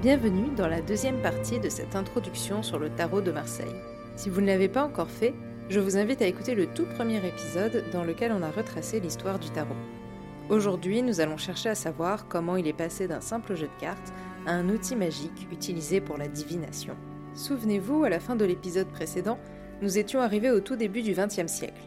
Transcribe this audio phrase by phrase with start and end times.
[0.00, 3.74] Bienvenue dans la deuxième partie de cette introduction sur le tarot de Marseille.
[4.14, 5.34] Si vous ne l'avez pas encore fait,
[5.70, 9.40] je vous invite à écouter le tout premier épisode dans lequel on a retracé l'histoire
[9.40, 9.74] du tarot.
[10.50, 14.12] Aujourd'hui, nous allons chercher à savoir comment il est passé d'un simple jeu de cartes
[14.46, 16.96] à un outil magique utilisé pour la divination.
[17.34, 19.40] Souvenez-vous, à la fin de l'épisode précédent,
[19.82, 21.82] nous étions arrivés au tout début du XXe siècle.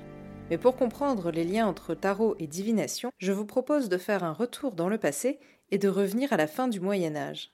[0.50, 4.34] Mais pour comprendre les liens entre tarot et divination, je vous propose de faire un
[4.34, 5.40] retour dans le passé
[5.72, 7.54] et de revenir à la fin du Moyen Âge.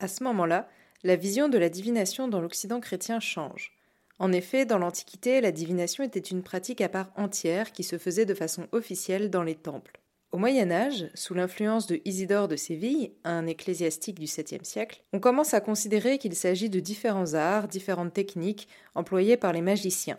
[0.00, 0.66] À ce moment-là,
[1.04, 3.76] la vision de la divination dans l'Occident chrétien change.
[4.18, 8.24] En effet, dans l'Antiquité, la divination était une pratique à part entière qui se faisait
[8.24, 10.00] de façon officielle dans les temples.
[10.32, 15.20] Au Moyen Âge, sous l'influence de Isidore de Séville, un ecclésiastique du 7e siècle, on
[15.20, 20.18] commence à considérer qu'il s'agit de différents arts, différentes techniques employées par les magiciens.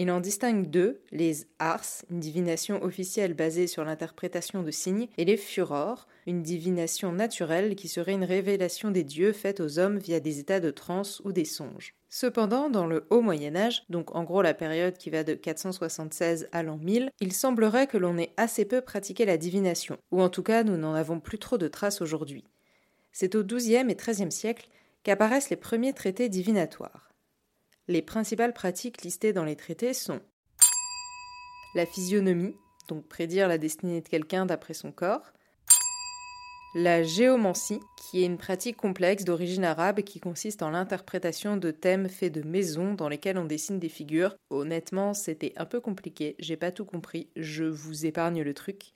[0.00, 5.24] Il en distingue deux, les ars, une divination officielle basée sur l'interprétation de signes, et
[5.24, 10.20] les furors, une divination naturelle qui serait une révélation des dieux faite aux hommes via
[10.20, 11.96] des états de transe ou des songes.
[12.08, 16.46] Cependant, dans le Haut Moyen Âge, donc en gros la période qui va de 476
[16.52, 20.28] à l'an 1000, il semblerait que l'on ait assez peu pratiqué la divination, ou en
[20.28, 22.44] tout cas nous n'en avons plus trop de traces aujourd'hui.
[23.10, 24.68] C'est au XIIe et XIIIe siècle
[25.02, 27.07] qu'apparaissent les premiers traités divinatoires.
[27.88, 30.20] Les principales pratiques listées dans les traités sont
[31.74, 32.54] la physionomie,
[32.88, 35.32] donc prédire la destinée de quelqu'un d'après son corps,
[36.74, 42.10] la géomancie, qui est une pratique complexe d'origine arabe qui consiste en l'interprétation de thèmes
[42.10, 44.36] faits de maisons dans lesquelles on dessine des figures.
[44.50, 48.92] Honnêtement, c'était un peu compliqué, j'ai pas tout compris, je vous épargne le truc.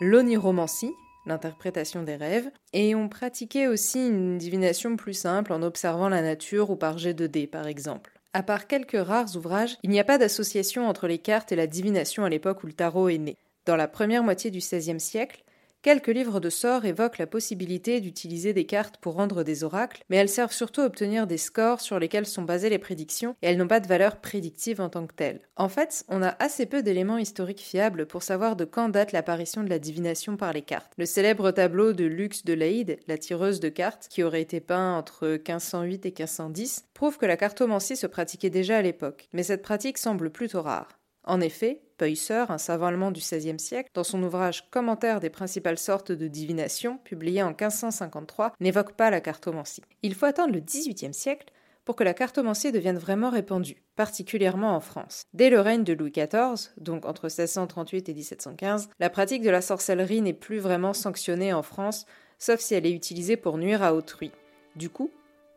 [0.00, 0.94] L'oniromancie,
[1.26, 6.70] l'interprétation des rêves, et on pratiquait aussi une divination plus simple en observant la nature
[6.70, 8.20] ou par jet de dés par exemple.
[8.32, 11.66] À part quelques rares ouvrages, il n'y a pas d'association entre les cartes et la
[11.66, 13.36] divination à l'époque où le tarot est né.
[13.66, 15.42] Dans la première moitié du XVIe siècle,
[15.82, 20.18] Quelques livres de sorts évoquent la possibilité d'utiliser des cartes pour rendre des oracles, mais
[20.18, 23.56] elles servent surtout à obtenir des scores sur lesquels sont basées les prédictions et elles
[23.56, 25.40] n'ont pas de valeur prédictive en tant que telle.
[25.56, 29.64] En fait, on a assez peu d'éléments historiques fiables pour savoir de quand date l'apparition
[29.64, 30.92] de la divination par les cartes.
[30.98, 34.98] Le célèbre tableau de Lux de Leyde, la tireuse de cartes, qui aurait été peint
[34.98, 39.62] entre 1508 et 1510, prouve que la cartomancie se pratiquait déjà à l'époque, mais cette
[39.62, 41.00] pratique semble plutôt rare.
[41.24, 45.76] En effet, Peusser, un savant allemand du XVIe siècle, dans son ouvrage Commentaire des principales
[45.76, 49.82] sortes de divination, publié en 1553, n'évoque pas la cartomancie.
[50.02, 51.52] Il faut attendre le XVIIIe siècle
[51.84, 55.24] pour que la cartomancie devienne vraiment répandue, particulièrement en France.
[55.34, 59.60] Dès le règne de Louis XIV, donc entre 1638 et 1715, la pratique de la
[59.60, 62.06] sorcellerie n'est plus vraiment sanctionnée en France,
[62.38, 64.32] sauf si elle est utilisée pour nuire à autrui.
[64.74, 65.10] Du coup,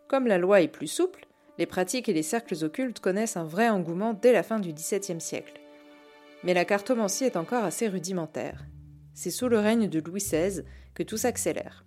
[0.09, 1.25] comme la loi est plus souple,
[1.57, 5.21] les pratiques et les cercles occultes connaissent un vrai engouement dès la fin du XVIIe
[5.21, 5.62] siècle.
[6.43, 8.65] Mais la cartomancie est encore assez rudimentaire.
[9.13, 11.85] C'est sous le règne de Louis XVI que tout s'accélère.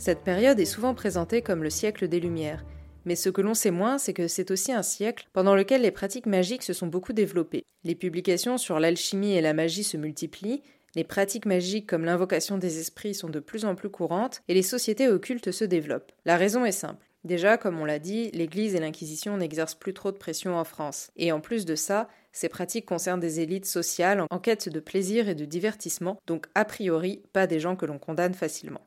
[0.00, 2.64] Cette période est souvent présentée comme le siècle des Lumières,
[3.04, 5.90] mais ce que l'on sait moins, c'est que c'est aussi un siècle pendant lequel les
[5.90, 7.66] pratiques magiques se sont beaucoup développées.
[7.84, 10.62] Les publications sur l'alchimie et la magie se multiplient,
[10.94, 14.62] les pratiques magiques comme l'invocation des esprits sont de plus en plus courantes et les
[14.62, 16.12] sociétés occultes se développent.
[16.24, 17.06] La raison est simple.
[17.24, 21.10] Déjà, comme on l'a dit, l'Église et l'Inquisition n'exercent plus trop de pression en France.
[21.16, 25.28] Et en plus de ça, ces pratiques concernent des élites sociales en quête de plaisir
[25.28, 28.80] et de divertissement, donc a priori pas des gens que l'on condamne facilement.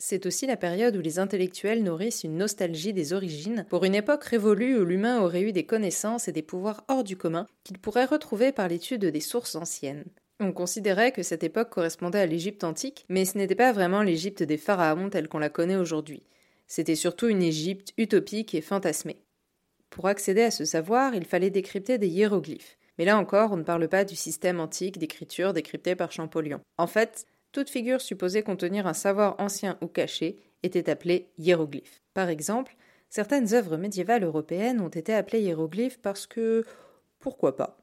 [0.00, 4.22] C'est aussi la période où les intellectuels nourrissent une nostalgie des origines pour une époque
[4.22, 8.04] révolue où l'humain aurait eu des connaissances et des pouvoirs hors du commun qu'il pourrait
[8.04, 10.04] retrouver par l'étude des sources anciennes.
[10.38, 14.44] On considérait que cette époque correspondait à l'Égypte antique, mais ce n'était pas vraiment l'Égypte
[14.44, 16.22] des pharaons telle qu'on la connaît aujourd'hui.
[16.68, 19.24] C'était surtout une Égypte utopique et fantasmée.
[19.90, 22.78] Pour accéder à ce savoir, il fallait décrypter des hiéroglyphes.
[22.98, 26.60] Mais là encore, on ne parle pas du système antique d'écriture décrypté par Champollion.
[26.76, 32.02] En fait, toute figure supposée contenir un savoir ancien ou caché était appelée hiéroglyphe.
[32.14, 32.76] Par exemple,
[33.08, 36.64] certaines œuvres médiévales européennes ont été appelées hiéroglyphes parce que.
[37.18, 37.78] pourquoi pas?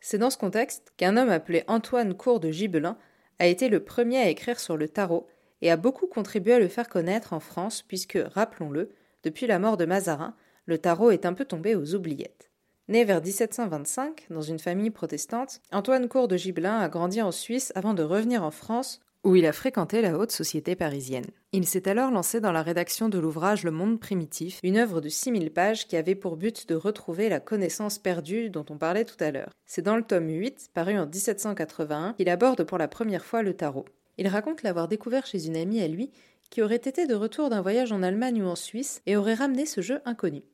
[0.00, 2.96] C'est dans ce contexte qu'un homme appelé Antoine Cour de Gibelin
[3.38, 5.26] a été le premier à écrire sur le tarot
[5.62, 8.92] et a beaucoup contribué à le faire connaître en France puisque, rappelons-le,
[9.24, 10.36] depuis la mort de Mazarin,
[10.66, 12.45] le tarot est un peu tombé aux oubliettes.
[12.88, 17.72] Né vers 1725 dans une famille protestante, Antoine Cour de Gibelin a grandi en Suisse
[17.74, 21.26] avant de revenir en France où il a fréquenté la haute société parisienne.
[21.50, 25.08] Il s'est alors lancé dans la rédaction de l'ouvrage Le Monde primitif, une œuvre de
[25.08, 29.16] 6000 pages qui avait pour but de retrouver la connaissance perdue dont on parlait tout
[29.18, 29.50] à l'heure.
[29.64, 33.54] C'est dans le tome 8, paru en 1781, qu'il aborde pour la première fois le
[33.54, 33.86] tarot.
[34.16, 36.12] Il raconte l'avoir découvert chez une amie à lui
[36.50, 39.66] qui aurait été de retour d'un voyage en Allemagne ou en Suisse et aurait ramené
[39.66, 40.44] ce jeu inconnu.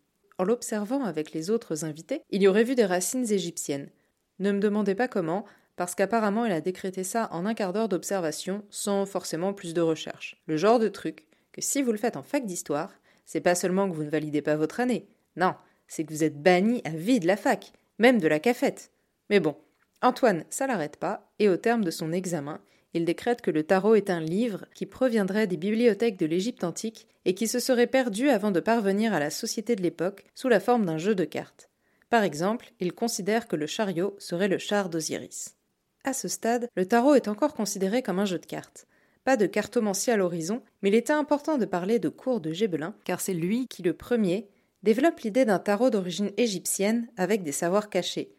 [0.45, 3.91] L'observant avec les autres invités, il y aurait vu des racines égyptiennes.
[4.39, 5.45] Ne me demandez pas comment,
[5.77, 9.81] parce qu'apparemment il a décrété ça en un quart d'heure d'observation, sans forcément plus de
[9.81, 10.41] recherche.
[10.47, 12.93] Le genre de truc que si vous le faites en fac d'histoire,
[13.25, 15.07] c'est pas seulement que vous ne validez pas votre année,
[15.37, 15.55] non,
[15.87, 18.91] c'est que vous êtes banni à vie de la fac, même de la cafette.
[19.31, 19.57] Mais bon,
[20.01, 22.61] Antoine, ça l'arrête pas, et au terme de son examen,
[22.95, 27.07] il décrète que le tarot est un livre qui proviendrait des bibliothèques de l'Égypte antique
[27.25, 30.61] et qui se serait perdu avant de parvenir à la société de l'époque sous la
[30.61, 31.71] forme d'un jeu de cartes.
[32.11, 35.57] Par exemple, il considère que le chariot serait le char d'Osiris.
[36.05, 38.87] À ce stade, le tarot est encore considéré comme un jeu de cartes.
[39.25, 42.95] Pas de cartomancie à l'horizon, mais il était important de parler de cours de Gébelin,
[43.05, 44.49] car c'est lui qui, le premier,
[44.83, 48.35] développe l'idée d'un tarot d'origine égyptienne avec des savoirs cachés,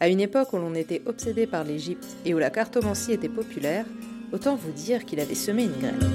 [0.00, 3.86] à une époque où l'on était obsédé par l'Égypte et où la cartomancie était populaire,
[4.32, 6.10] autant vous dire qu'il avait semé une graine.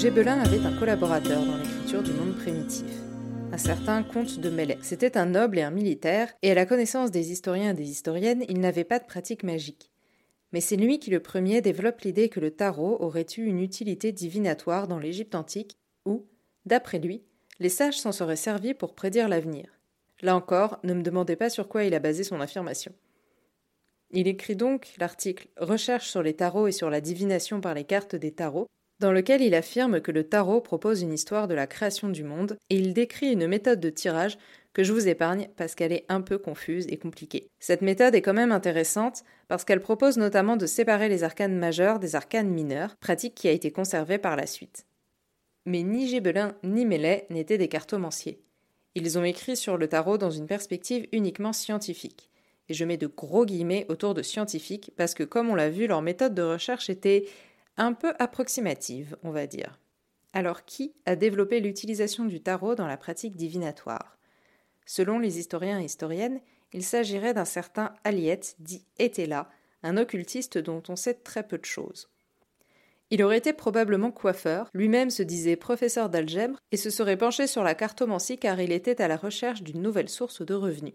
[0.00, 2.86] Gébelin avait un collaborateur dans l'écriture du monde primitif,
[3.52, 4.78] un certain comte de Mellet.
[4.80, 8.42] C'était un noble et un militaire, et à la connaissance des historiens et des historiennes,
[8.48, 9.90] il n'avait pas de pratique magique.
[10.52, 14.10] Mais c'est lui qui le premier développe l'idée que le tarot aurait eu une utilité
[14.10, 15.76] divinatoire dans l'Égypte antique,
[16.06, 16.24] où,
[16.64, 17.22] d'après lui,
[17.58, 19.66] les sages s'en seraient servis pour prédire l'avenir.
[20.22, 22.94] Là encore, ne me demandez pas sur quoi il a basé son affirmation.
[24.12, 28.16] Il écrit donc l'article Recherche sur les tarots et sur la divination par les cartes
[28.16, 28.66] des tarots,
[29.00, 32.58] dans lequel il affirme que le tarot propose une histoire de la création du monde
[32.68, 34.38] et il décrit une méthode de tirage
[34.74, 37.48] que je vous épargne parce qu'elle est un peu confuse et compliquée.
[37.58, 41.98] Cette méthode est quand même intéressante parce qu'elle propose notamment de séparer les arcanes majeurs
[41.98, 44.86] des arcanes mineurs, pratique qui a été conservée par la suite.
[45.64, 48.42] Mais ni Gébelin ni Mellet n'étaient des cartomanciers.
[48.94, 52.30] Ils ont écrit sur le tarot dans une perspective uniquement scientifique.
[52.68, 55.86] Et je mets de gros guillemets autour de scientifique parce que, comme on l'a vu,
[55.86, 57.24] leur méthode de recherche était
[57.76, 59.78] un peu approximative, on va dire.
[60.32, 64.18] Alors qui a développé l'utilisation du tarot dans la pratique divinatoire?
[64.86, 66.40] Selon les historiens et historiennes,
[66.72, 69.50] il s'agirait d'un certain Aliette, dit Etela,
[69.82, 72.08] un occultiste dont on sait très peu de choses.
[73.10, 77.64] Il aurait été probablement coiffeur, lui-même se disait professeur d'algèbre et se serait penché sur
[77.64, 80.94] la cartomancie car il était à la recherche d'une nouvelle source de revenus.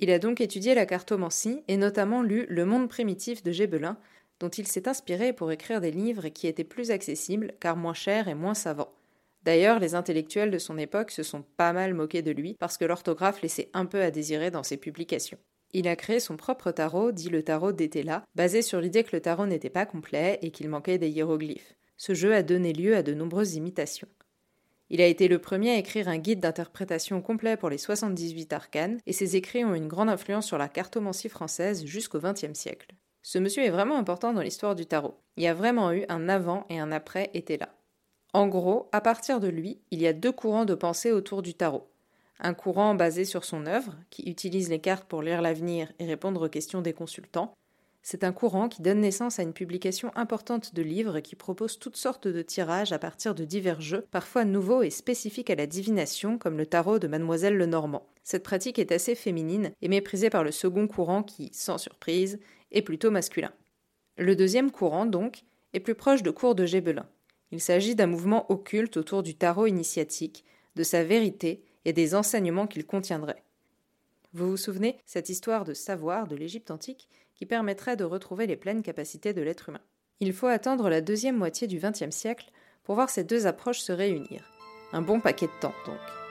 [0.00, 3.96] Il a donc étudié la cartomancie et notamment lu Le monde primitif de Gébelin,
[4.40, 8.28] dont il s'est inspiré pour écrire des livres qui étaient plus accessibles car moins chers
[8.28, 8.92] et moins savants.
[9.42, 12.84] D'ailleurs, les intellectuels de son époque se sont pas mal moqués de lui parce que
[12.84, 15.38] l'orthographe laissait un peu à désirer dans ses publications.
[15.72, 19.20] Il a créé son propre tarot, dit le tarot d'Etela, basé sur l'idée que le
[19.20, 21.74] tarot n'était pas complet et qu'il manquait des hiéroglyphes.
[21.96, 24.08] Ce jeu a donné lieu à de nombreuses imitations.
[24.88, 28.98] Il a été le premier à écrire un guide d'interprétation complet pour les 78 arcanes,
[29.06, 32.94] et ses écrits ont une grande influence sur la cartomancie française jusqu'au XXe siècle.
[33.26, 35.14] Ce monsieur est vraiment important dans l'histoire du tarot.
[35.38, 37.70] Il y a vraiment eu un avant et un après été là.
[38.34, 41.54] En gros, à partir de lui, il y a deux courants de pensée autour du
[41.54, 41.88] tarot.
[42.38, 46.44] Un courant basé sur son œuvre, qui utilise les cartes pour lire l'avenir et répondre
[46.44, 47.54] aux questions des consultants.
[48.02, 51.96] C'est un courant qui donne naissance à une publication importante de livres qui proposent toutes
[51.96, 56.36] sortes de tirages à partir de divers jeux, parfois nouveaux et spécifiques à la divination,
[56.36, 58.04] comme le tarot de Mademoiselle Lenormand.
[58.22, 62.38] Cette pratique est assez féminine et méprisée par le second courant qui, sans surprise,
[62.74, 63.52] est plutôt masculin.
[64.18, 67.08] Le deuxième courant, donc, est plus proche de cours de Gébelin.
[67.50, 70.44] Il s'agit d'un mouvement occulte autour du tarot initiatique,
[70.76, 73.42] de sa vérité et des enseignements qu'il contiendrait.
[74.32, 78.56] Vous vous souvenez, cette histoire de savoir de l'Égypte antique qui permettrait de retrouver les
[78.56, 79.80] pleines capacités de l'être humain.
[80.20, 82.50] Il faut attendre la deuxième moitié du XXe siècle
[82.82, 84.50] pour voir ces deux approches se réunir.
[84.92, 86.23] Un bon paquet de temps donc.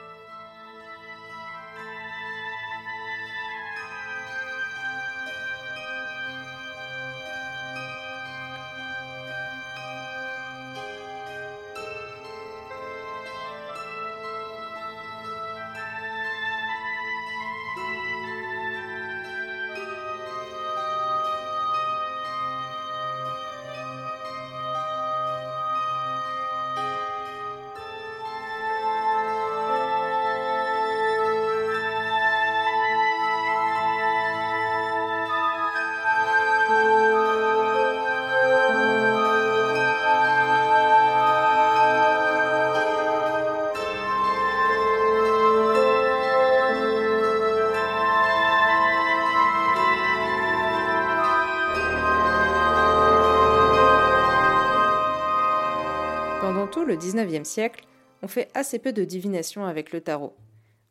[56.94, 57.84] Le XIXe siècle,
[58.22, 60.36] on fait assez peu de divination avec le tarot.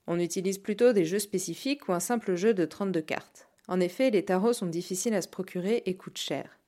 [0.05, 3.48] On utilise plutôt des jeux spécifiques ou un simple jeu de 32 cartes.
[3.69, 6.60] En effet, les tarots sont difficiles à se procurer et coûtent cher.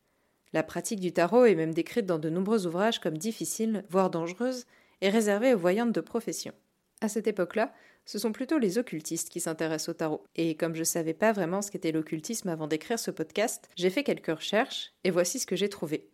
[0.54, 4.66] La pratique du tarot est même décrite dans de nombreux ouvrages comme difficile, voire dangereuse,
[5.02, 6.54] et réservée aux voyantes de profession.
[7.02, 7.74] À cette époque-là,
[8.06, 10.24] ce sont plutôt les occultistes qui s'intéressent au tarot.
[10.38, 13.90] Et comme je ne savais pas vraiment ce qu'était l'occultisme avant d'écrire ce podcast, j'ai
[13.90, 16.08] fait quelques recherches et voici ce que j'ai trouvé.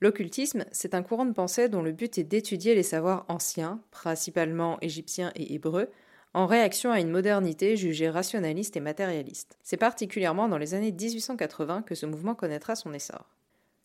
[0.00, 4.78] L'occultisme, c'est un courant de pensée dont le but est d'étudier les savoirs anciens, principalement
[4.80, 5.90] égyptiens et hébreux,
[6.32, 9.58] en réaction à une modernité jugée rationaliste et matérialiste.
[9.62, 13.26] C'est particulièrement dans les années 1880 que ce mouvement connaîtra son essor.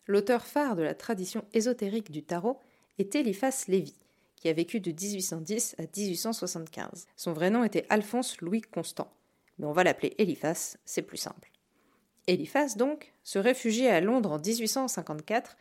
[0.06, 2.60] L'auteur phare de la tradition ésotérique du tarot
[2.98, 3.96] est Eliphas Lévy,
[4.36, 7.08] qui a vécu de 1810 à 1875.
[7.16, 9.12] Son vrai nom était Alphonse Louis Constant,
[9.58, 11.50] mais on va l'appeler Eliphas, c'est plus simple.
[12.28, 15.56] Eliphas, donc, se réfugie à Londres en 1854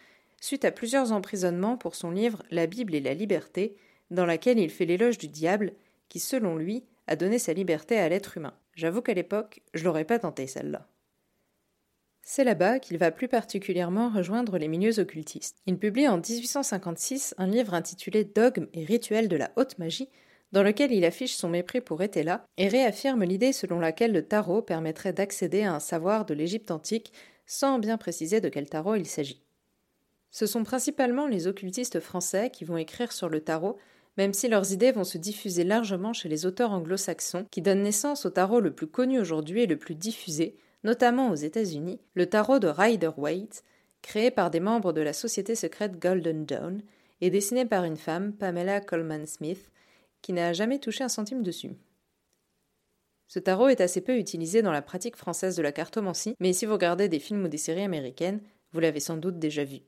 [0.45, 3.75] suite à plusieurs emprisonnements pour son livre La Bible et la liberté,
[4.11, 5.73] dans laquelle il fait l'éloge du diable,
[6.07, 8.53] qui, selon lui, a donné sa liberté à l'être humain.
[8.75, 10.87] J'avoue qu'à l'époque, je l'aurais pas tenté celle-là.
[12.21, 15.57] C'est là-bas qu'il va plus particulièrement rejoindre les milieux occultistes.
[15.65, 20.09] Il publie en 1856 un livre intitulé Dogmes et rituels de la haute magie,
[20.51, 24.61] dans lequel il affiche son mépris pour Etela et réaffirme l'idée selon laquelle le tarot
[24.61, 27.13] permettrait d'accéder à un savoir de l'Égypte antique
[27.47, 29.44] sans bien préciser de quel tarot il s'agit.
[30.35, 33.77] Ce sont principalement les occultistes français qui vont écrire sur le tarot,
[34.17, 38.25] même si leurs idées vont se diffuser largement chez les auteurs anglo-saxons, qui donnent naissance
[38.25, 42.59] au tarot le plus connu aujourd'hui et le plus diffusé, notamment aux États-Unis, le tarot
[42.59, 43.63] de Rider-Waite,
[44.01, 46.81] créé par des membres de la société secrète Golden Dawn
[47.21, 49.71] et dessiné par une femme, Pamela Coleman Smith,
[50.21, 51.77] qui n'a jamais touché un centime dessus.
[53.29, 56.65] Ce tarot est assez peu utilisé dans la pratique française de la cartomancie, mais si
[56.65, 58.41] vous regardez des films ou des séries américaines,
[58.73, 59.79] vous l'avez sans doute déjà vu.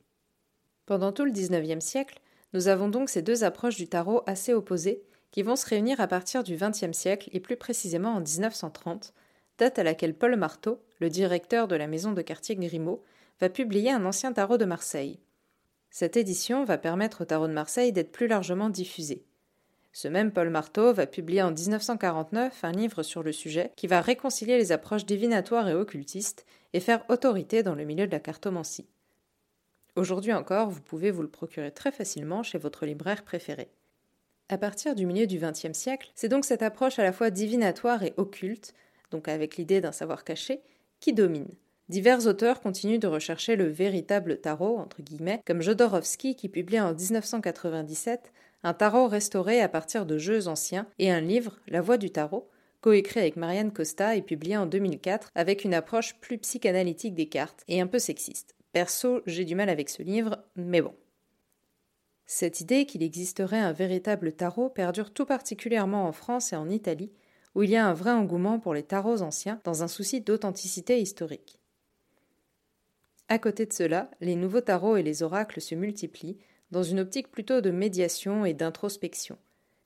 [0.87, 2.21] Pendant tout le XIXe siècle,
[2.53, 6.07] nous avons donc ces deux approches du tarot assez opposées qui vont se réunir à
[6.07, 9.13] partir du XXe siècle et plus précisément en 1930,
[9.57, 13.03] date à laquelle Paul Marteau, le directeur de la maison de quartier Grimaud,
[13.41, 15.19] va publier un ancien tarot de Marseille.
[15.89, 19.25] Cette édition va permettre au tarot de Marseille d'être plus largement diffusé.
[19.91, 23.99] Ce même Paul Marteau va publier en 1949 un livre sur le sujet qui va
[23.99, 28.87] réconcilier les approches divinatoires et occultistes et faire autorité dans le milieu de la cartomancie.
[29.97, 33.71] Aujourd'hui encore, vous pouvez vous le procurer très facilement chez votre libraire préféré.
[34.47, 38.03] À partir du milieu du XXe siècle, c'est donc cette approche à la fois divinatoire
[38.03, 38.75] et occulte,
[39.09, 40.61] donc avec l'idée d'un savoir caché,
[40.99, 41.49] qui domine.
[41.89, 46.93] Divers auteurs continuent de rechercher le véritable tarot, entre guillemets, comme Jodorowsky qui publie en
[46.93, 52.11] 1997 un tarot restauré à partir de jeux anciens et un livre, La Voix du
[52.11, 52.47] tarot,
[52.81, 57.63] coécrit avec Marianne Costa et publié en 2004 avec une approche plus psychanalytique des cartes
[57.67, 58.56] et un peu sexiste.
[58.77, 60.93] Perso, j'ai du mal avec ce livre, mais bon.
[62.27, 67.11] Cette idée qu'il existerait un véritable tarot perdure tout particulièrement en France et en Italie,
[67.55, 71.01] où il y a un vrai engouement pour les tarots anciens dans un souci d'authenticité
[71.01, 71.59] historique.
[73.29, 76.37] À côté de cela, les nouveaux tarots et les oracles se multiplient
[76.69, 79.39] dans une optique plutôt de médiation et d'introspection.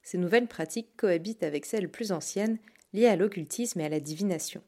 [0.03, 2.60] Ces nouvelles pratiques cohabitent avec celles plus anciennes
[2.91, 4.62] liées à l'occultisme et à la divination.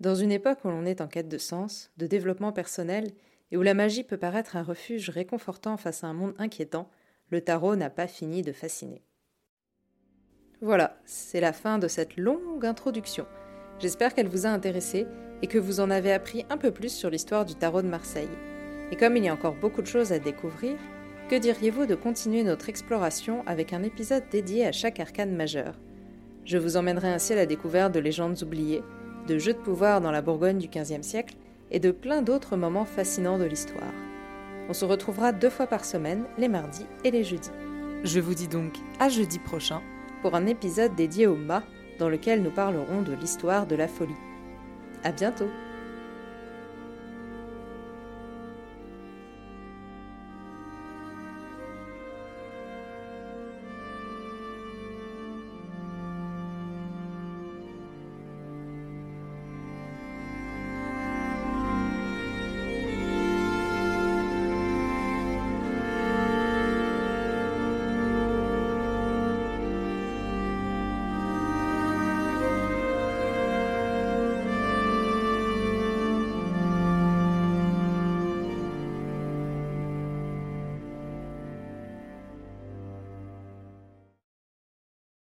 [0.00, 3.12] Dans une époque où l'on est en quête de sens, de développement personnel,
[3.50, 6.90] et où la magie peut paraître un refuge réconfortant face à un monde inquiétant,
[7.30, 9.02] le tarot n'a pas fini de fasciner.
[10.60, 13.26] Voilà, c'est la fin de cette longue introduction.
[13.78, 15.06] J'espère qu'elle vous a intéressé
[15.42, 18.28] et que vous en avez appris un peu plus sur l'histoire du tarot de Marseille.
[18.90, 20.76] Et comme il y a encore beaucoup de choses à découvrir,
[21.28, 25.74] que diriez-vous de continuer notre exploration avec un épisode dédié à chaque arcane majeur
[26.44, 28.82] Je vous emmènerai ainsi à la découverte de légendes oubliées,
[29.26, 31.34] de jeux de pouvoir dans la Bourgogne du XVe siècle
[31.70, 33.92] et de plein d'autres moments fascinants de l'histoire.
[34.68, 37.50] On se retrouvera deux fois par semaine, les mardis et les jeudis.
[38.04, 39.80] Je vous dis donc à jeudi prochain
[40.22, 41.62] pour un épisode dédié au mât
[41.98, 44.14] dans lequel nous parlerons de l'histoire de la folie.
[45.04, 45.48] À bientôt!